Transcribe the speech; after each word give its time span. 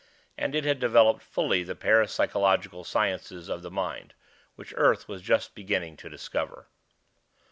And 0.35 0.55
it 0.55 0.63
had 0.65 0.79
developed 0.79 1.21
fully 1.21 1.61
the 1.61 1.75
parapsychological 1.75 2.83
sciences 2.87 3.49
of 3.49 3.61
the 3.61 3.69
mind, 3.69 4.15
which 4.55 4.73
Earth 4.75 5.07
was 5.07 5.21
just 5.21 5.53
beginning 5.53 5.95
to 5.97 6.09
discover. 6.09 6.65